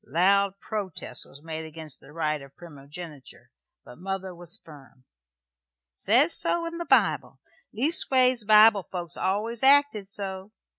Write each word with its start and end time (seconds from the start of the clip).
Loud 0.03 0.59
protest 0.59 1.27
was 1.29 1.43
made 1.43 1.63
against 1.63 1.99
the 1.99 2.11
right 2.11 2.41
of 2.41 2.55
primogeniture, 2.55 3.51
but 3.85 3.99
mother 3.99 4.33
was 4.33 4.57
firm. 4.57 5.03
"Says 5.93 6.33
so 6.33 6.65
in 6.65 6.79
the 6.79 6.87
Bible. 6.87 7.39
Leastways, 7.71 8.43
Bible 8.43 8.87
folks 8.91 9.15
always 9.15 9.61
acted 9.61 10.07
so. 10.07 10.53